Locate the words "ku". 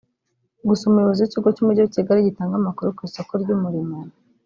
2.95-3.01